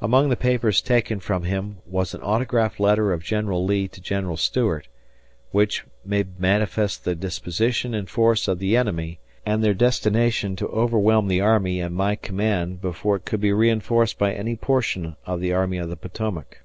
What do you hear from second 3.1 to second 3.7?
of General